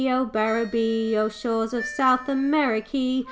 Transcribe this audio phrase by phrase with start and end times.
[0.03, 1.15] O Barbaree!
[1.15, 3.19] O shores of South Amerikee!